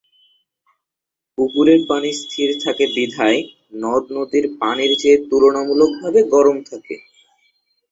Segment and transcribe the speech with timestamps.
[1.37, 3.39] পুকুরের পানি স্থির থাকে বিধায়
[3.81, 6.95] নদ-নদীর পানির চেয়ে তুলনামূলকভাবে গরম থাকে।